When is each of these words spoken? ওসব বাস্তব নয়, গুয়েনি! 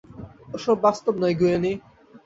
ওসব 0.53 0.77
বাস্তব 0.85 1.13
নয়, 1.21 1.35
গুয়েনি! 1.39 1.73